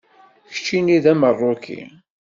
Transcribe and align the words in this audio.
Keččini 0.51 0.97
d 1.03 1.05
Ameṛṛuki. 1.11 1.81